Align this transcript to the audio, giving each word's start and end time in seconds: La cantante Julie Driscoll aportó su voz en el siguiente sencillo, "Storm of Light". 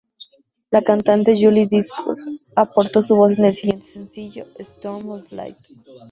La 0.71 0.81
cantante 0.81 1.35
Julie 1.39 1.67
Driscoll 1.67 2.17
aportó 2.55 3.03
su 3.03 3.15
voz 3.15 3.37
en 3.37 3.45
el 3.45 3.55
siguiente 3.55 3.85
sencillo, 3.85 4.45
"Storm 4.57 5.11
of 5.11 5.31
Light". 5.31 5.59